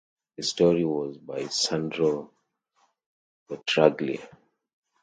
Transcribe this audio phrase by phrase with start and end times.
[0.37, 2.31] The story was by Sandro
[3.47, 4.27] Petraglia.